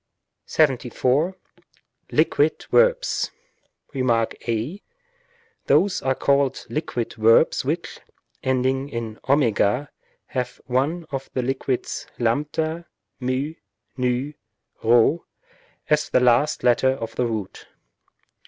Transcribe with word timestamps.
XXXIV.§ 0.47 0.49
74. 0.49 1.37
Liquid 2.11 2.65
verbs. 2.71 3.29
Rem. 3.93 4.09
a. 4.47 4.81
Those 5.67 6.01
are 6.01 6.15
called 6.15 6.65
liquid 6.71 7.13
verbs 7.13 7.63
which, 7.63 7.99
ending 8.41 8.89
in 8.89 9.19
w, 9.27 9.85
have 10.25 10.59
one 10.65 11.05
of 11.11 11.29
the 11.35 11.43
liquids 11.43 12.07
(A, 12.19 12.23
μ, 12.23 12.45
ν, 13.99 14.33
p) 14.81 15.25
as 15.87 16.09
the 16.09 16.19
last 16.19 16.63
letter 16.63 16.89
of 16.93 17.13
the 17.15 17.27
root. 17.27 17.67